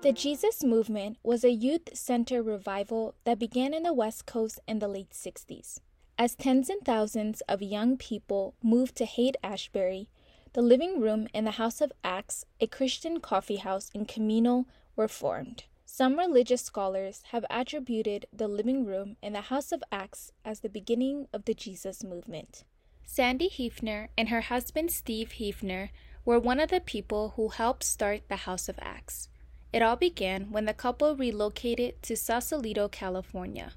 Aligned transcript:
The 0.00 0.12
Jesus 0.12 0.62
Movement 0.62 1.18
was 1.24 1.42
a 1.42 1.50
youth 1.50 1.88
center 1.92 2.40
revival 2.40 3.16
that 3.24 3.40
began 3.40 3.74
in 3.74 3.82
the 3.82 3.92
West 3.92 4.26
Coast 4.26 4.60
in 4.68 4.78
the 4.78 4.86
late 4.86 5.10
60s. 5.10 5.80
As 6.16 6.36
tens 6.36 6.70
and 6.70 6.84
thousands 6.84 7.40
of 7.48 7.62
young 7.62 7.96
people 7.96 8.54
moved 8.62 8.94
to 8.98 9.04
Haight 9.04 9.36
Ashbury, 9.42 10.08
the 10.52 10.62
living 10.62 11.00
room 11.00 11.26
and 11.34 11.44
the 11.44 11.58
House 11.58 11.80
of 11.80 11.92
Acts, 12.04 12.44
a 12.60 12.68
Christian 12.68 13.18
coffee 13.18 13.56
house 13.56 13.90
in 13.92 14.04
Camino, 14.04 14.66
were 14.94 15.08
formed. 15.08 15.64
Some 15.84 16.16
religious 16.16 16.62
scholars 16.62 17.22
have 17.32 17.44
attributed 17.50 18.26
the 18.32 18.46
living 18.46 18.84
room 18.84 19.16
and 19.20 19.34
the 19.34 19.50
House 19.50 19.72
of 19.72 19.82
Acts 19.90 20.30
as 20.44 20.60
the 20.60 20.68
beginning 20.68 21.26
of 21.32 21.44
the 21.44 21.54
Jesus 21.54 22.04
movement. 22.04 22.62
Sandy 23.02 23.50
Hefner 23.50 24.10
and 24.16 24.28
her 24.28 24.42
husband 24.42 24.92
Steve 24.92 25.32
Hefner 25.40 25.88
were 26.24 26.38
one 26.38 26.60
of 26.60 26.70
the 26.70 26.80
people 26.80 27.30
who 27.34 27.48
helped 27.48 27.82
start 27.82 28.28
the 28.28 28.36
House 28.36 28.68
of 28.68 28.78
Acts. 28.80 29.28
It 29.70 29.82
all 29.82 29.96
began 29.96 30.50
when 30.50 30.64
the 30.64 30.72
couple 30.72 31.14
relocated 31.14 32.02
to 32.04 32.16
Sausalito, 32.16 32.88
California. 32.88 33.72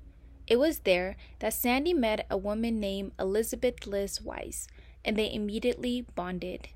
It 0.48 0.58
was 0.58 0.80
there 0.80 1.18
that 1.40 1.54
Sandy 1.54 1.94
met 1.94 2.26
a 2.30 2.38
woman 2.38 2.80
named 2.80 3.12
Elizabeth 3.20 3.86
Liz 3.86 4.22
Wise, 4.22 4.70
and 5.04 5.18
they 5.18 5.32
immediately 5.34 6.06
bonded. 6.16 6.70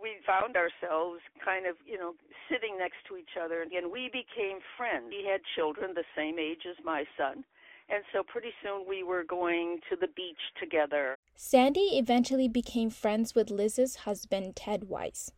We 0.00 0.16
found 0.24 0.56
ourselves 0.56 1.20
kind 1.44 1.66
of, 1.66 1.76
you 1.84 1.98
know, 1.98 2.14
sitting 2.48 2.78
next 2.78 2.98
to 3.08 3.16
each 3.16 3.36
other, 3.42 3.62
and 3.62 3.92
we 3.92 4.08
became 4.12 4.58
friends. 4.76 5.06
We 5.08 5.26
had 5.28 5.40
children 5.56 5.94
the 5.94 6.04
same 6.16 6.38
age 6.38 6.62
as 6.68 6.76
my 6.84 7.04
son, 7.18 7.44
and 7.88 8.04
so 8.12 8.22
pretty 8.22 8.52
soon 8.62 8.86
we 8.88 9.02
were 9.02 9.24
going 9.24 9.80
to 9.90 9.96
the 9.96 10.08
beach 10.14 10.40
together. 10.60 11.16
Sandy 11.34 11.98
eventually 11.98 12.48
became 12.48 12.90
friends 12.90 13.34
with 13.34 13.50
Liz's 13.50 13.96
husband, 13.96 14.54
Ted 14.54 14.84
Wise, 14.84 15.32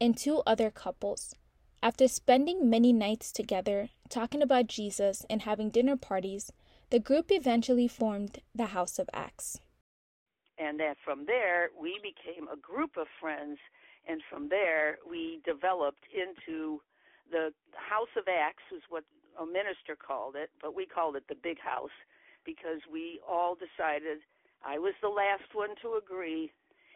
and 0.00 0.16
two 0.16 0.42
other 0.46 0.70
couples. 0.70 1.36
After 1.84 2.06
spending 2.06 2.70
many 2.70 2.92
nights 2.92 3.32
together, 3.32 3.88
talking 4.08 4.40
about 4.40 4.68
Jesus 4.68 5.26
and 5.28 5.42
having 5.42 5.68
dinner 5.68 5.96
parties, 5.96 6.52
the 6.90 7.00
group 7.00 7.32
eventually 7.32 7.88
formed 7.88 8.38
the 8.54 8.66
House 8.66 9.00
of 9.00 9.10
Acts. 9.12 9.58
And 10.58 10.78
that 10.78 10.96
from 11.04 11.26
there 11.26 11.70
we 11.76 11.98
became 11.98 12.46
a 12.46 12.56
group 12.56 12.96
of 12.96 13.08
friends 13.20 13.58
and 14.06 14.22
from 14.30 14.48
there 14.48 14.98
we 15.10 15.40
developed 15.44 16.04
into 16.14 16.80
the 17.32 17.52
house 17.74 18.14
of 18.16 18.28
acts 18.28 18.62
was 18.70 18.82
what 18.88 19.04
a 19.40 19.46
minister 19.46 19.96
called 19.96 20.36
it 20.36 20.50
but 20.60 20.76
we 20.76 20.84
called 20.86 21.16
it 21.16 21.24
the 21.28 21.34
big 21.34 21.58
house 21.58 21.94
because 22.44 22.82
we 22.92 23.18
all 23.26 23.54
decided 23.56 24.18
i 24.66 24.78
was 24.78 24.92
the 25.00 25.08
last 25.08 25.54
one 25.54 25.70
to 25.80 25.94
agree. 25.94 26.50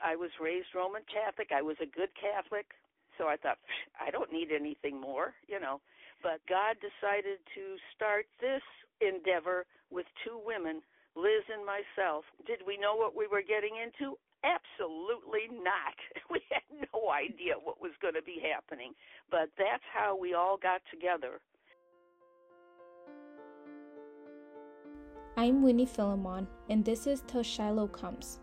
I 0.04 0.14
was 0.16 0.30
raised 0.40 0.74
roman 0.74 1.02
catholic 1.08 1.50
i 1.54 1.62
was 1.62 1.76
a 1.80 1.86
good 1.86 2.10
catholic 2.20 2.74
so 3.18 3.26
i 3.26 3.36
thought 3.36 3.58
i 4.00 4.10
don't 4.10 4.32
need 4.32 4.48
anything 4.52 5.00
more 5.00 5.34
you 5.48 5.60
know 5.60 5.80
but 6.22 6.40
god 6.48 6.76
decided 6.80 7.38
to 7.54 7.76
start 7.94 8.26
this 8.40 8.62
endeavor 9.00 9.66
with 9.90 10.06
two 10.24 10.40
women 10.44 10.80
Liz 11.16 11.48
and 11.48 11.64
myself. 11.64 12.24
Did 12.46 12.60
we 12.66 12.76
know 12.76 12.94
what 12.94 13.16
we 13.16 13.26
were 13.26 13.40
getting 13.40 13.80
into? 13.80 14.18
Absolutely 14.44 15.48
not. 15.64 15.96
We 16.30 16.42
had 16.52 16.88
no 16.92 17.10
idea 17.10 17.54
what 17.62 17.80
was 17.80 17.92
going 18.02 18.14
to 18.14 18.22
be 18.22 18.42
happening. 18.42 18.92
But 19.30 19.48
that's 19.56 19.82
how 19.94 20.18
we 20.18 20.34
all 20.34 20.58
got 20.58 20.82
together. 20.90 21.40
I'm 25.38 25.62
Wenei 25.62 25.88
Philimon, 25.88 26.46
and 26.68 26.84
this 26.84 27.06
is 27.06 27.22
Till 27.26 27.42
Shiloh 27.42 27.88
Comes, 27.88 28.40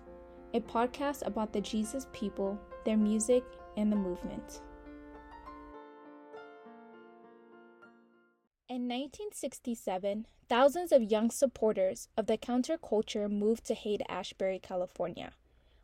a 0.53 0.59
podcast 0.61 1.27
about 1.27 1.51
the 1.53 1.61
Jesus 1.61 2.07
people, 2.13 2.59
their 2.85 2.97
music, 2.97 3.43
and 3.77 3.91
the 3.91 3.95
movement. 3.95 4.61
In 8.69 8.87
1967, 8.87 10.25
thousands 10.49 10.91
of 10.91 11.03
young 11.03 11.29
supporters 11.29 12.07
of 12.17 12.25
the 12.25 12.37
counterculture 12.37 13.29
moved 13.29 13.65
to 13.65 13.75
Haight 13.75 14.01
Ashbury, 14.09 14.57
California, 14.57 15.33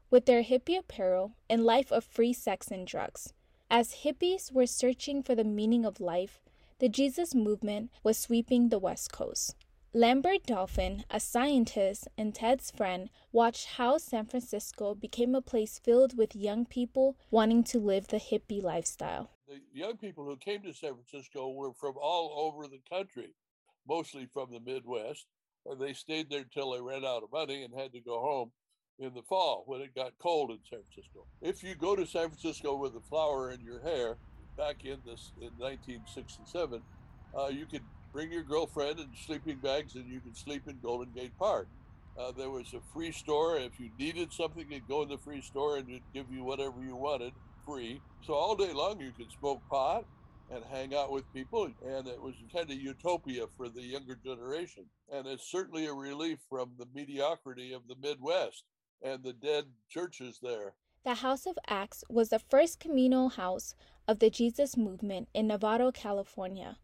with 0.10 0.26
their 0.26 0.44
hippie 0.44 0.80
apparel 0.80 1.34
and 1.50 1.64
life 1.64 1.92
of 1.92 2.04
free 2.04 2.34
sex 2.34 2.70
and 2.70 2.88
drugs. 2.88 3.34
As 3.70 4.04
hippies 4.04 4.52
were 4.52 4.66
searching 4.66 5.22
for 5.22 5.36
the 5.36 5.44
meaning 5.44 5.86
of 5.86 6.00
life, 6.00 6.40
the 6.80 6.90
Jesus 6.90 7.36
movement 7.36 7.92
was 8.04 8.18
sweeping 8.18 8.70
the 8.70 8.80
West 8.80 9.12
Coast. 9.12 9.56
Lambert 9.94 10.46
Dolphin, 10.46 11.04
a 11.10 11.20
scientist 11.20 12.08
and 12.18 12.34
Ted's 12.36 12.72
friend, 12.72 13.10
watched 13.32 13.66
how 13.78 13.98
San 13.98 14.26
Francisco 14.26 14.94
became 14.94 15.34
a 15.34 15.42
place 15.42 15.80
filled 15.80 16.18
with 16.18 16.36
young 16.36 16.66
people 16.66 17.18
wanting 17.32 17.64
to 17.64 17.80
live 17.80 18.08
the 18.08 18.18
hippie 18.18 18.62
lifestyle 18.62 19.32
the 19.50 19.60
young 19.74 19.98
people 19.98 20.26
who 20.26 20.38
came 20.38 20.62
to 20.62 20.74
San 20.74 20.94
Francisco 20.94 21.50
were 21.50 21.74
from 21.74 21.96
all 22.00 22.48
over 22.48 22.68
the 22.68 22.82
country, 22.90 23.34
mostly 23.88 24.28
from 24.32 24.52
the 24.52 24.60
Midwest. 24.60 25.26
And 25.66 25.82
they 25.82 25.94
stayed 25.94 26.30
there 26.30 26.42
until 26.42 26.72
they 26.72 26.82
ran 26.82 27.04
out 27.04 27.24
of 27.24 27.32
money 27.32 27.64
and 27.64 27.74
had 27.74 27.92
to 27.94 28.00
go 28.00 28.20
home 28.20 28.52
in 29.00 29.14
the 29.14 29.24
fall 29.24 29.64
when 29.66 29.82
it 29.82 29.96
got 29.96 30.14
cold 30.20 30.52
in 30.52 30.60
San 30.70 30.80
Francisco. 30.84 31.26
If 31.42 31.64
you 31.64 31.76
go 31.76 31.96
to 31.96 32.06
San 32.06 32.30
Francisco 32.30 32.76
with 32.76 32.96
a 32.96 33.02
flower 33.02 33.52
in 33.52 33.62
your 33.62 33.82
hair 33.82 34.18
back 34.58 34.86
in 34.86 35.00
this 35.06 35.32
in 35.42 35.52
1967, 35.58 36.82
uh, 37.38 37.48
you 37.48 37.66
could 37.66 37.84
bring 38.12 38.32
your 38.32 38.44
girlfriend 38.44 39.00
and 39.00 39.10
sleeping 39.26 39.58
bags 39.58 39.96
and 39.96 40.08
you 40.08 40.20
can 40.20 40.34
sleep 40.34 40.68
in 40.68 40.80
Golden 40.82 41.12
Gate 41.14 41.38
Park. 41.38 41.68
Uh, 42.18 42.32
there 42.32 42.50
was 42.50 42.74
a 42.74 42.82
free 42.94 43.12
store. 43.12 43.58
If 43.58 43.80
you 43.80 43.90
needed 43.98 44.34
something, 44.34 44.66
you'd 44.70 44.88
go 44.88 45.04
in 45.04 45.10
the 45.10 45.18
free 45.18 45.42
store 45.42 45.78
and 45.78 45.90
it'd 45.90 46.02
give 46.14 46.26
you 46.32 46.44
whatever 46.44 46.82
you 46.82 46.96
wanted 46.96 47.34
free. 47.66 48.02
So 48.26 48.34
all 48.34 48.56
day 48.56 48.74
long 48.74 49.00
you 49.00 49.12
could 49.12 49.32
smoke 49.32 49.62
pot 49.70 50.06
and 50.52 50.64
hang 50.72 50.96
out 50.96 51.12
with 51.12 51.32
people. 51.34 51.66
And 51.86 52.08
it 52.08 52.22
was 52.22 52.34
kind 52.52 52.70
of 52.70 52.76
utopia 52.76 53.46
for 53.56 53.70
the 53.70 53.82
younger 53.82 54.16
generation. 54.16 54.86
And 55.12 55.28
it's 55.28 55.50
certainly 55.50 55.86
a 55.86 55.94
relief 55.94 56.40
from 56.50 56.72
the 56.78 56.88
mediocrity 56.94 57.74
of 57.74 57.84
the 57.88 57.96
Midwest 58.02 58.64
and 59.02 59.24
the 59.24 59.34
dead 59.34 59.66
churches 59.90 60.40
there. 60.42 60.74
The 61.06 61.16
House 61.16 61.46
of 61.46 61.58
Acts 61.68 62.04
was 62.10 62.30
the 62.30 62.40
first 62.40 62.80
communal 62.80 63.30
house 63.30 63.74
of 64.08 64.20
the 64.20 64.30
Jesus 64.30 64.76
movement 64.76 65.30
in 65.34 65.48
Novato, 65.48 65.94
California. 65.94 66.78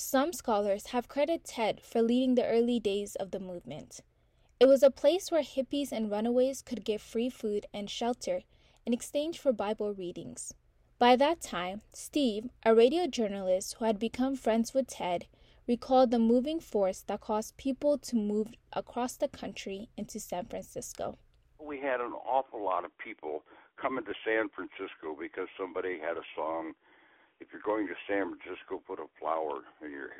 Some 0.00 0.32
scholars 0.32 0.86
have 0.92 1.08
credited 1.08 1.42
Ted 1.42 1.80
for 1.80 2.00
leading 2.02 2.36
the 2.36 2.46
early 2.46 2.78
days 2.78 3.16
of 3.16 3.32
the 3.32 3.40
movement. 3.40 4.00
It 4.60 4.66
was 4.66 4.84
a 4.84 4.92
place 4.92 5.32
where 5.32 5.42
hippies 5.42 5.90
and 5.90 6.08
runaways 6.08 6.62
could 6.62 6.84
get 6.84 7.00
free 7.00 7.28
food 7.28 7.66
and 7.74 7.90
shelter 7.90 8.42
in 8.86 8.92
exchange 8.92 9.40
for 9.40 9.52
Bible 9.52 9.92
readings. 9.92 10.54
By 11.00 11.16
that 11.16 11.40
time, 11.40 11.82
Steve, 11.92 12.48
a 12.64 12.76
radio 12.76 13.08
journalist 13.08 13.74
who 13.74 13.86
had 13.86 13.98
become 13.98 14.36
friends 14.36 14.72
with 14.72 14.86
Ted, 14.86 15.26
recalled 15.66 16.12
the 16.12 16.20
moving 16.20 16.60
force 16.60 17.02
that 17.08 17.20
caused 17.20 17.56
people 17.56 17.98
to 17.98 18.14
move 18.14 18.54
across 18.72 19.16
the 19.16 19.26
country 19.26 19.88
into 19.96 20.20
San 20.20 20.44
Francisco. 20.44 21.18
We 21.60 21.80
had 21.80 22.00
an 22.00 22.12
awful 22.12 22.62
lot 22.62 22.84
of 22.84 22.96
people 22.98 23.42
coming 23.76 24.04
to 24.04 24.14
San 24.24 24.48
Francisco 24.48 25.16
because 25.18 25.48
somebody 25.58 25.98
had 25.98 26.16
a 26.16 26.26
song. 26.36 26.74
If 27.40 27.52
you're 27.52 27.62
going 27.62 27.86
to 27.86 27.94
San 28.08 28.34
Francisco, 28.34 28.82
put 28.84 28.98
a 28.98 29.06
flower 29.20 29.62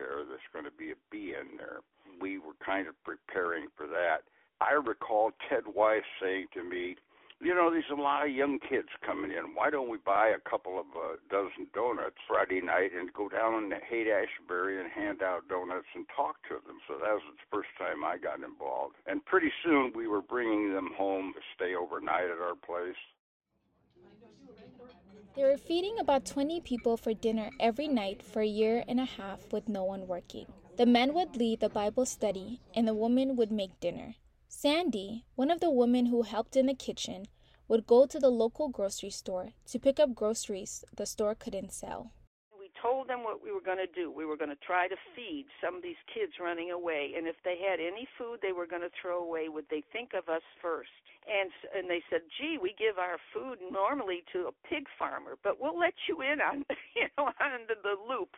hair. 0.08 0.24
There's 0.24 0.40
going 0.52 0.64
to 0.64 0.72
be 0.72 0.90
a 0.90 1.00
bee 1.12 1.36
in 1.36 1.60
there. 1.60 1.84
We 2.20 2.38
were 2.38 2.56
kind 2.64 2.88
of 2.88 2.96
preparing 3.04 3.68
for 3.76 3.86
that. 3.86 4.24
I 4.60 4.72
recall 4.72 5.30
Ted 5.48 5.64
Wise 5.68 6.02
saying 6.20 6.48
to 6.54 6.64
me, 6.64 6.96
you 7.40 7.54
know, 7.54 7.70
there's 7.70 7.86
a 7.92 8.00
lot 8.00 8.26
of 8.26 8.34
young 8.34 8.58
kids 8.58 8.88
coming 9.06 9.30
in. 9.30 9.54
Why 9.54 9.70
don't 9.70 9.88
we 9.88 9.98
buy 10.02 10.34
a 10.34 10.42
couple 10.50 10.74
of 10.74 10.86
uh, 10.90 11.22
dozen 11.30 11.70
donuts 11.72 12.18
Friday 12.26 12.60
night 12.60 12.90
and 12.90 13.12
go 13.12 13.28
down 13.28 13.70
to 13.70 13.78
Haight 13.78 14.10
Ashbury 14.10 14.80
and 14.82 14.90
hand 14.90 15.22
out 15.22 15.46
donuts 15.46 15.86
and 15.94 16.04
talk 16.10 16.42
to 16.50 16.58
them? 16.66 16.82
So 16.88 16.98
that 16.98 17.14
was 17.14 17.22
the 17.30 17.46
first 17.46 17.70
time 17.78 18.02
I 18.02 18.18
got 18.18 18.42
involved. 18.42 18.96
And 19.06 19.24
pretty 19.24 19.52
soon 19.62 19.92
we 19.94 20.08
were 20.08 20.22
bringing 20.22 20.74
them 20.74 20.90
home 20.98 21.32
to 21.38 21.40
stay 21.54 21.78
overnight 21.78 22.26
at 22.26 22.42
our 22.42 22.58
place. 22.58 22.98
They 25.38 25.44
were 25.44 25.56
feeding 25.56 26.00
about 26.00 26.24
20 26.24 26.62
people 26.62 26.96
for 26.96 27.14
dinner 27.14 27.50
every 27.60 27.86
night 27.86 28.24
for 28.24 28.42
a 28.42 28.44
year 28.44 28.82
and 28.88 28.98
a 28.98 29.04
half 29.04 29.52
with 29.52 29.68
no 29.68 29.84
one 29.84 30.08
working. 30.08 30.52
The 30.76 30.84
men 30.84 31.14
would 31.14 31.36
lead 31.36 31.60
the 31.60 31.68
Bible 31.68 32.06
study 32.06 32.60
and 32.74 32.88
the 32.88 32.92
women 32.92 33.36
would 33.36 33.52
make 33.52 33.78
dinner. 33.78 34.16
Sandy, 34.48 35.26
one 35.36 35.52
of 35.52 35.60
the 35.60 35.70
women 35.70 36.06
who 36.06 36.22
helped 36.22 36.56
in 36.56 36.66
the 36.66 36.74
kitchen, 36.74 37.28
would 37.68 37.86
go 37.86 38.04
to 38.04 38.18
the 38.18 38.30
local 38.30 38.66
grocery 38.66 39.10
store 39.10 39.50
to 39.66 39.78
pick 39.78 40.00
up 40.00 40.12
groceries 40.12 40.84
the 40.96 41.06
store 41.06 41.36
couldn't 41.36 41.72
sell. 41.72 42.10
Told 42.82 43.08
them 43.08 43.24
what 43.24 43.42
we 43.42 43.50
were 43.50 43.60
going 43.60 43.82
to 43.82 43.90
do. 43.90 44.10
We 44.10 44.24
were 44.24 44.36
going 44.36 44.54
to 44.54 44.64
try 44.66 44.86
to 44.86 44.96
feed 45.16 45.46
some 45.62 45.74
of 45.76 45.82
these 45.82 45.98
kids 46.12 46.32
running 46.40 46.70
away, 46.70 47.14
and 47.16 47.26
if 47.26 47.34
they 47.44 47.58
had 47.58 47.80
any 47.80 48.06
food 48.16 48.38
they 48.40 48.52
were 48.52 48.66
going 48.66 48.82
to 48.82 48.94
throw 49.00 49.22
away, 49.22 49.48
would 49.48 49.66
they 49.70 49.82
think 49.92 50.14
of 50.14 50.28
us 50.28 50.42
first? 50.62 50.94
And 51.26 51.50
and 51.74 51.90
they 51.90 52.02
said, 52.08 52.22
"Gee, 52.38 52.58
we 52.60 52.74
give 52.78 52.98
our 52.98 53.18
food 53.34 53.58
normally 53.70 54.22
to 54.32 54.48
a 54.48 54.68
pig 54.68 54.86
farmer, 54.98 55.36
but 55.42 55.60
we'll 55.60 55.78
let 55.78 55.94
you 56.08 56.22
in 56.22 56.40
on 56.40 56.64
you 56.94 57.08
know 57.18 57.26
on 57.26 57.66
the, 57.66 57.74
the 57.82 57.96
loop." 58.08 58.36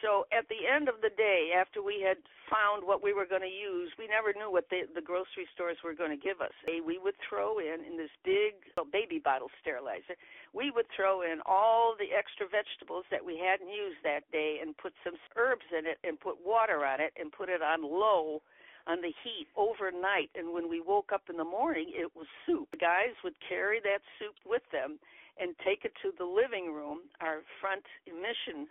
So 0.00 0.24
at 0.32 0.48
the 0.48 0.64
end 0.64 0.88
of 0.88 1.04
the 1.04 1.12
day, 1.12 1.52
after 1.52 1.84
we 1.84 2.00
had 2.00 2.16
found 2.48 2.88
what 2.88 3.04
we 3.04 3.12
were 3.12 3.28
going 3.28 3.44
to 3.44 3.52
use, 3.52 3.92
we 4.00 4.08
never 4.08 4.32
knew 4.32 4.50
what 4.50 4.66
the, 4.72 4.88
the 4.88 5.04
grocery 5.04 5.44
stores 5.52 5.76
were 5.84 5.94
going 5.94 6.10
to 6.10 6.18
give 6.18 6.40
us. 6.40 6.56
We 6.66 6.98
would 6.98 7.14
throw 7.20 7.60
in, 7.60 7.84
in 7.84 8.00
this 8.00 8.10
big 8.24 8.56
baby 8.88 9.20
bottle 9.20 9.52
sterilizer, 9.60 10.16
we 10.52 10.72
would 10.72 10.88
throw 10.96 11.22
in 11.22 11.38
all 11.46 11.94
the 11.94 12.16
extra 12.16 12.48
vegetables 12.48 13.04
that 13.12 13.22
we 13.22 13.38
hadn't 13.38 13.68
used 13.68 14.02
that 14.02 14.24
day 14.32 14.58
and 14.58 14.76
put 14.76 14.96
some 15.04 15.14
herbs 15.36 15.68
in 15.70 15.86
it 15.86 16.00
and 16.02 16.18
put 16.18 16.40
water 16.42 16.82
on 16.84 16.98
it 17.00 17.12
and 17.20 17.30
put 17.30 17.48
it 17.48 17.62
on 17.62 17.84
low 17.84 18.42
on 18.88 19.04
the 19.04 19.12
heat 19.22 19.46
overnight. 19.54 20.32
And 20.34 20.52
when 20.52 20.68
we 20.68 20.80
woke 20.80 21.12
up 21.12 21.28
in 21.28 21.36
the 21.36 21.46
morning, 21.46 21.92
it 21.94 22.10
was 22.16 22.26
soup. 22.46 22.72
The 22.72 22.82
guys 22.82 23.14
would 23.22 23.36
carry 23.46 23.78
that 23.84 24.02
soup 24.18 24.34
with 24.42 24.64
them 24.72 24.98
and 25.38 25.54
take 25.64 25.84
it 25.84 25.92
to 26.02 26.10
the 26.18 26.24
living 26.24 26.72
room, 26.72 27.06
our 27.20 27.44
front 27.60 27.84
mission 28.08 28.66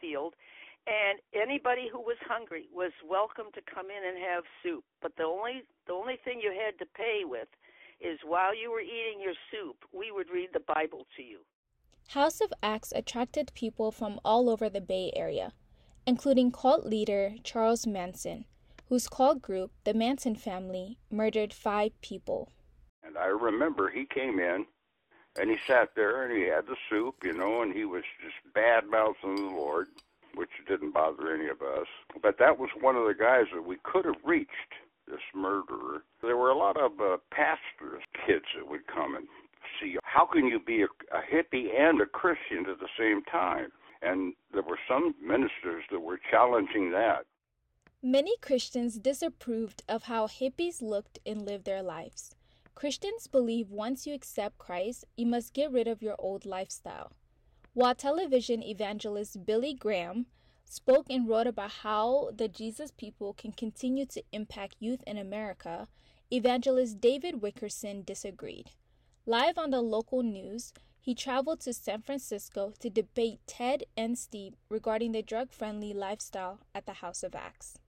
field, 0.00 0.34
and 0.90 1.20
anybody 1.32 1.88
who 1.90 2.00
was 2.00 2.16
hungry 2.26 2.66
was 2.74 2.90
welcome 3.08 3.46
to 3.54 3.60
come 3.72 3.86
in 3.86 4.02
and 4.08 4.18
have 4.18 4.42
soup. 4.62 4.84
But 5.00 5.14
the 5.16 5.22
only 5.22 5.62
the 5.86 5.92
only 5.92 6.18
thing 6.24 6.40
you 6.42 6.52
had 6.52 6.78
to 6.80 6.86
pay 6.96 7.22
with 7.24 7.48
is 8.00 8.18
while 8.24 8.54
you 8.54 8.72
were 8.72 8.80
eating 8.80 9.20
your 9.22 9.34
soup, 9.50 9.76
we 9.92 10.10
would 10.10 10.30
read 10.30 10.48
the 10.52 10.60
Bible 10.74 11.06
to 11.16 11.22
you. 11.22 11.40
House 12.08 12.40
of 12.40 12.52
Acts 12.62 12.92
attracted 12.94 13.52
people 13.54 13.92
from 13.92 14.18
all 14.24 14.50
over 14.50 14.68
the 14.68 14.80
Bay 14.80 15.12
Area, 15.14 15.52
including 16.06 16.50
cult 16.50 16.84
leader 16.84 17.34
Charles 17.44 17.86
Manson, 17.86 18.46
whose 18.88 19.06
cult 19.06 19.40
group, 19.40 19.70
the 19.84 19.94
Manson 19.94 20.34
family, 20.34 20.98
murdered 21.10 21.52
five 21.52 21.92
people. 22.00 22.50
And 23.04 23.16
I 23.16 23.26
remember 23.26 23.90
he 23.90 24.06
came 24.06 24.40
in 24.40 24.66
and 25.38 25.50
he 25.50 25.56
sat 25.68 25.90
there 25.94 26.24
and 26.24 26.36
he 26.36 26.48
had 26.48 26.66
the 26.66 26.76
soup, 26.88 27.16
you 27.22 27.32
know, 27.32 27.62
and 27.62 27.72
he 27.72 27.84
was 27.84 28.02
just 28.24 28.54
bad 28.54 28.86
mouthing 28.90 29.36
the 29.36 29.54
Lord, 29.54 29.86
which 30.34 30.50
didn't 30.68 30.92
bother 30.92 31.34
any 31.34 31.48
of 31.48 31.62
us. 31.62 31.86
But 32.22 32.38
that 32.38 32.58
was 32.58 32.70
one 32.80 32.96
of 32.96 33.06
the 33.06 33.14
guys 33.14 33.46
that 33.54 33.66
we 33.66 33.76
could 33.82 34.04
have 34.04 34.22
reached, 34.24 34.72
this 35.06 35.20
murderer. 35.34 36.02
There 36.22 36.36
were 36.36 36.50
a 36.50 36.58
lot 36.58 36.76
of 36.76 36.92
uh, 37.00 37.16
pastors' 37.30 38.02
kids 38.26 38.44
that 38.56 38.68
would 38.68 38.86
come 38.86 39.16
and 39.16 39.26
see. 39.80 39.96
How 40.02 40.26
can 40.26 40.46
you 40.46 40.60
be 40.60 40.82
a, 40.82 40.86
a 41.14 41.20
hippie 41.20 41.68
and 41.76 42.00
a 42.00 42.06
Christian 42.06 42.66
at 42.70 42.78
the 42.78 42.88
same 42.98 43.22
time? 43.24 43.68
And 44.02 44.34
there 44.52 44.62
were 44.62 44.78
some 44.88 45.14
ministers 45.22 45.84
that 45.90 46.00
were 46.00 46.18
challenging 46.30 46.90
that. 46.92 47.26
Many 48.02 48.36
Christians 48.38 48.98
disapproved 48.98 49.82
of 49.86 50.04
how 50.04 50.26
hippies 50.26 50.80
looked 50.80 51.18
and 51.26 51.42
lived 51.42 51.66
their 51.66 51.82
lives. 51.82 52.34
Christians 52.74 53.26
believe 53.26 53.70
once 53.70 54.06
you 54.06 54.14
accept 54.14 54.56
Christ, 54.56 55.04
you 55.16 55.26
must 55.26 55.52
get 55.52 55.70
rid 55.70 55.86
of 55.86 56.00
your 56.00 56.16
old 56.18 56.46
lifestyle. 56.46 57.12
While 57.72 57.94
television 57.94 58.64
evangelist 58.64 59.46
Billy 59.46 59.74
Graham 59.74 60.26
spoke 60.64 61.06
and 61.08 61.28
wrote 61.28 61.46
about 61.46 61.70
how 61.82 62.30
the 62.34 62.48
Jesus 62.48 62.90
people 62.90 63.32
can 63.32 63.52
continue 63.52 64.06
to 64.06 64.24
impact 64.32 64.74
youth 64.80 65.04
in 65.06 65.16
America, 65.16 65.86
evangelist 66.32 67.00
David 67.00 67.40
Wilkerson 67.40 68.02
disagreed. 68.02 68.70
Live 69.24 69.56
on 69.56 69.70
the 69.70 69.80
local 69.80 70.24
news, 70.24 70.72
he 70.98 71.14
traveled 71.14 71.60
to 71.60 71.72
San 71.72 72.02
Francisco 72.02 72.72
to 72.80 72.90
debate 72.90 73.38
Ted 73.46 73.84
and 73.96 74.18
Steve 74.18 74.54
regarding 74.68 75.12
the 75.12 75.22
drug 75.22 75.52
friendly 75.52 75.92
lifestyle 75.92 76.58
at 76.74 76.86
the 76.86 76.94
House 76.94 77.22
of 77.22 77.36
Acts. 77.36 77.78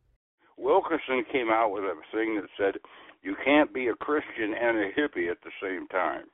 Wilkerson 0.56 1.24
came 1.32 1.50
out 1.50 1.72
with 1.72 1.82
a 1.82 1.94
thing 2.12 2.36
that 2.36 2.48
said, 2.56 2.80
you 3.24 3.34
can't 3.44 3.74
be 3.74 3.88
a 3.88 3.94
Christian 3.94 4.54
and 4.54 4.78
a 4.78 4.92
hippie 4.92 5.28
at 5.28 5.42
the 5.42 5.50
same 5.60 5.88
time. 5.88 6.26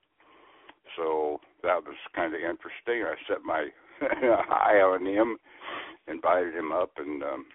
So 0.97 1.41
that 1.63 1.85
was 1.85 1.97
kind 2.15 2.35
of 2.35 2.41
interesting. 2.41 3.05
I 3.05 3.15
set 3.27 3.43
my 3.45 3.69
eye 4.01 4.81
on 4.83 5.05
him, 5.07 5.37
invited 6.07 6.55
him 6.55 6.73
up, 6.73 6.91
and 6.97 7.23
um, 7.23 7.47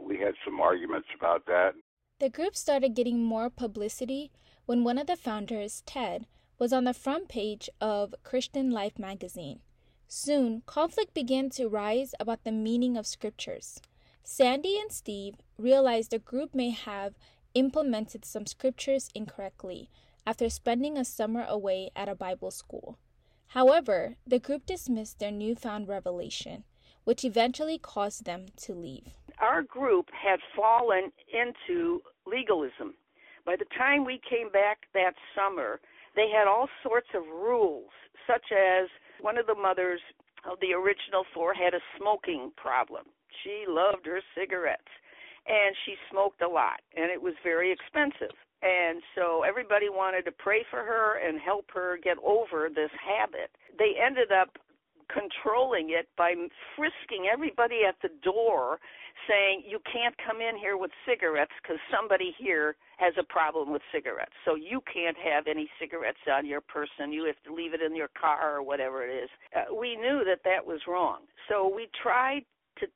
we 0.00 0.18
had 0.18 0.34
some 0.44 0.60
arguments 0.60 1.08
about 1.16 1.46
that. 1.46 1.72
The 2.20 2.30
group 2.30 2.56
started 2.56 2.94
getting 2.94 3.22
more 3.22 3.50
publicity 3.50 4.30
when 4.66 4.84
one 4.84 4.98
of 4.98 5.06
the 5.06 5.16
founders, 5.16 5.82
Ted, 5.86 6.26
was 6.58 6.72
on 6.72 6.84
the 6.84 6.94
front 6.94 7.28
page 7.28 7.68
of 7.80 8.14
Christian 8.22 8.70
Life 8.70 8.98
magazine. 8.98 9.60
Soon, 10.06 10.62
conflict 10.66 11.14
began 11.14 11.50
to 11.50 11.68
rise 11.68 12.14
about 12.20 12.44
the 12.44 12.52
meaning 12.52 12.96
of 12.96 13.06
scriptures. 13.06 13.80
Sandy 14.22 14.78
and 14.78 14.92
Steve 14.92 15.34
realized 15.58 16.10
the 16.10 16.18
group 16.18 16.54
may 16.54 16.70
have 16.70 17.14
implemented 17.54 18.24
some 18.24 18.46
scriptures 18.46 19.08
incorrectly 19.14 19.88
after 20.26 20.48
spending 20.48 20.96
a 20.96 21.04
summer 21.04 21.44
away 21.48 21.90
at 21.96 22.08
a 22.08 22.14
Bible 22.14 22.50
school. 22.50 22.98
However, 23.48 24.16
the 24.26 24.38
group 24.38 24.66
dismissed 24.66 25.18
their 25.18 25.30
newfound 25.30 25.88
revelation, 25.88 26.64
which 27.04 27.24
eventually 27.24 27.78
caused 27.78 28.24
them 28.24 28.46
to 28.56 28.72
leave. 28.72 29.08
Our 29.38 29.62
group 29.62 30.08
had 30.12 30.40
fallen 30.56 31.12
into 31.32 32.00
legalism. 32.26 32.94
By 33.44 33.56
the 33.56 33.66
time 33.76 34.04
we 34.04 34.20
came 34.28 34.50
back 34.50 34.86
that 34.94 35.14
summer, 35.34 35.80
they 36.14 36.28
had 36.30 36.46
all 36.46 36.68
sorts 36.82 37.08
of 37.14 37.26
rules, 37.26 37.90
such 38.26 38.52
as 38.52 38.88
one 39.20 39.36
of 39.36 39.46
the 39.46 39.54
mothers 39.54 40.00
of 40.50 40.60
the 40.60 40.72
original 40.72 41.24
four 41.34 41.54
had 41.54 41.74
a 41.74 41.80
smoking 41.98 42.52
problem. 42.56 43.06
She 43.42 43.64
loved 43.66 44.06
her 44.06 44.20
cigarettes 44.36 44.90
and 45.46 45.74
she 45.84 45.94
smoked 46.10 46.40
a 46.42 46.48
lot 46.48 46.80
and 46.96 47.10
it 47.10 47.20
was 47.20 47.34
very 47.42 47.72
expensive 47.72 48.36
and 48.62 49.02
so 49.14 49.42
everybody 49.42 49.88
wanted 49.88 50.24
to 50.26 50.32
pray 50.32 50.64
for 50.70 50.84
her 50.84 51.18
and 51.18 51.40
help 51.40 51.66
her 51.74 51.98
get 52.02 52.16
over 52.24 52.68
this 52.68 52.90
habit. 53.02 53.50
They 53.78 53.94
ended 53.98 54.30
up 54.30 54.56
controlling 55.10 55.90
it 55.90 56.08
by 56.16 56.34
frisking 56.76 57.28
everybody 57.32 57.80
at 57.86 57.96
the 58.02 58.08
door 58.22 58.78
saying 59.28 59.62
you 59.66 59.78
can't 59.92 60.14
come 60.24 60.40
in 60.40 60.56
here 60.56 60.76
with 60.76 60.90
cigarettes 61.06 61.52
because 61.62 61.78
somebody 61.90 62.34
here 62.38 62.76
has 62.96 63.12
a 63.18 63.22
problem 63.22 63.72
with 63.72 63.82
cigarettes. 63.92 64.32
So 64.44 64.54
you 64.54 64.80
can't 64.92 65.16
have 65.18 65.46
any 65.46 65.68
cigarettes 65.78 66.22
on 66.32 66.46
your 66.46 66.60
person. 66.60 67.12
You 67.12 67.26
have 67.26 67.40
to 67.44 67.54
leave 67.54 67.74
it 67.74 67.82
in 67.82 67.94
your 67.94 68.08
car 68.18 68.56
or 68.56 68.62
whatever 68.62 69.06
it 69.06 69.12
is. 69.24 69.30
Uh, 69.54 69.74
we 69.74 69.96
knew 69.96 70.24
that 70.24 70.40
that 70.44 70.64
was 70.64 70.80
wrong. 70.88 71.20
So 71.48 71.68
we 71.68 71.88
tried 72.02 72.42
to 72.80 72.86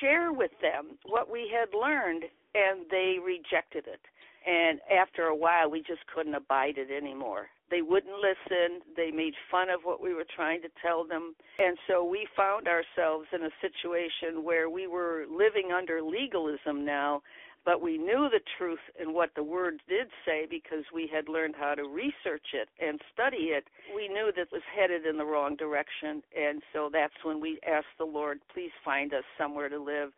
share 0.00 0.32
with 0.32 0.52
them 0.62 0.98
what 1.06 1.30
we 1.30 1.50
had 1.52 1.76
learned, 1.76 2.24
and 2.54 2.86
they 2.90 3.16
rejected 3.24 3.86
it. 3.86 4.00
And 4.46 4.80
after 4.90 5.24
a 5.24 5.36
while, 5.36 5.70
we 5.70 5.80
just 5.80 6.06
couldn't 6.14 6.34
abide 6.34 6.76
it 6.76 6.90
anymore. 6.90 7.48
They 7.70 7.82
wouldn't 7.82 8.14
listen. 8.14 8.80
They 8.96 9.10
made 9.10 9.34
fun 9.50 9.70
of 9.70 9.80
what 9.84 10.02
we 10.02 10.12
were 10.14 10.26
trying 10.36 10.60
to 10.62 10.68
tell 10.82 11.06
them. 11.06 11.34
And 11.58 11.78
so 11.88 12.04
we 12.04 12.28
found 12.36 12.68
ourselves 12.68 13.26
in 13.32 13.42
a 13.42 13.50
situation 13.60 14.44
where 14.44 14.68
we 14.68 14.86
were 14.86 15.24
living 15.30 15.72
under 15.72 16.02
legalism 16.02 16.84
now 16.84 17.22
but 17.64 17.80
we 17.80 17.96
knew 17.96 18.28
the 18.30 18.40
truth 18.58 18.80
and 19.00 19.14
what 19.14 19.30
the 19.34 19.42
word 19.42 19.80
did 19.88 20.08
say 20.26 20.46
because 20.48 20.84
we 20.92 21.08
had 21.12 21.28
learned 21.28 21.54
how 21.58 21.74
to 21.74 21.84
research 21.84 22.52
it 22.52 22.68
and 22.78 23.00
study 23.12 23.52
it. 23.56 23.64
We 23.94 24.08
knew 24.08 24.30
that 24.36 24.42
it 24.42 24.52
was 24.52 24.62
headed 24.76 25.06
in 25.06 25.16
the 25.16 25.24
wrong 25.24 25.56
direction, 25.56 26.22
and 26.38 26.62
so 26.72 26.90
that's 26.92 27.14
when 27.22 27.40
we 27.40 27.58
asked 27.66 27.96
the 27.98 28.04
Lord, 28.04 28.40
please 28.52 28.70
find 28.84 29.14
us 29.14 29.24
somewhere 29.38 29.68
to 29.68 29.82
live. 29.82 30.10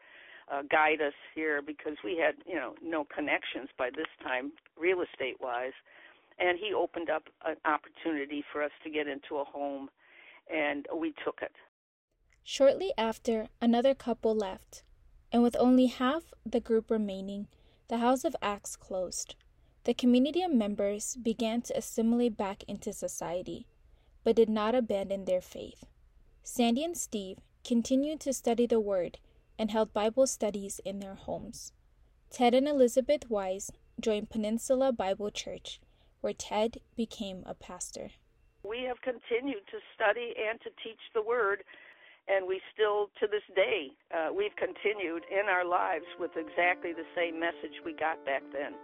Uh, 0.48 0.62
guide 0.70 1.00
us 1.00 1.14
here 1.34 1.60
because 1.60 1.96
we 2.04 2.16
had, 2.16 2.36
you 2.46 2.54
know, 2.54 2.74
no 2.80 3.04
connections 3.04 3.68
by 3.76 3.90
this 3.90 4.06
time, 4.22 4.52
real 4.78 5.02
estate 5.02 5.36
wise, 5.40 5.72
and 6.38 6.56
He 6.58 6.72
opened 6.72 7.10
up 7.10 7.24
an 7.44 7.56
opportunity 7.64 8.44
for 8.52 8.62
us 8.62 8.70
to 8.84 8.90
get 8.90 9.08
into 9.08 9.36
a 9.36 9.44
home, 9.44 9.88
and 10.48 10.86
we 10.94 11.12
took 11.24 11.40
it. 11.42 11.52
Shortly 12.44 12.92
after, 12.96 13.48
another 13.60 13.92
couple 13.92 14.36
left 14.36 14.84
and 15.32 15.42
with 15.42 15.56
only 15.58 15.86
half 15.86 16.32
the 16.44 16.60
group 16.60 16.90
remaining, 16.90 17.48
the 17.88 17.98
House 17.98 18.24
of 18.24 18.36
Acts 18.40 18.76
closed. 18.76 19.34
The 19.84 19.94
community 19.94 20.46
members 20.46 21.16
began 21.16 21.62
to 21.62 21.76
assimilate 21.76 22.36
back 22.36 22.64
into 22.66 22.92
society, 22.92 23.66
but 24.24 24.36
did 24.36 24.48
not 24.48 24.74
abandon 24.74 25.24
their 25.24 25.40
faith. 25.40 25.84
Sandy 26.42 26.84
and 26.84 26.96
Steve 26.96 27.38
continued 27.64 28.20
to 28.20 28.32
study 28.32 28.66
the 28.66 28.80
Word 28.80 29.18
and 29.58 29.70
held 29.70 29.92
Bible 29.92 30.26
studies 30.26 30.80
in 30.84 31.00
their 31.00 31.14
homes. 31.14 31.72
Ted 32.30 32.54
and 32.54 32.68
Elizabeth 32.68 33.30
Wise 33.30 33.70
joined 34.00 34.30
Peninsula 34.30 34.92
Bible 34.92 35.30
Church, 35.30 35.80
where 36.20 36.34
Ted 36.34 36.78
became 36.96 37.42
a 37.46 37.54
pastor. 37.54 38.10
We 38.64 38.82
have 38.82 39.00
continued 39.00 39.62
to 39.70 39.78
study 39.94 40.34
and 40.36 40.60
to 40.60 40.70
teach 40.82 41.00
the 41.14 41.22
Word 41.22 41.62
and 42.28 42.46
we 42.46 42.60
still 42.74 43.10
to 43.20 43.26
this 43.26 43.46
day 43.54 43.90
uh, 44.14 44.32
we've 44.32 44.54
continued 44.56 45.22
in 45.30 45.48
our 45.48 45.64
lives 45.64 46.06
with 46.18 46.32
exactly 46.36 46.92
the 46.92 47.06
same 47.14 47.38
message 47.38 47.78
we 47.84 47.92
got 47.92 48.24
back 48.24 48.42
then 48.52 48.74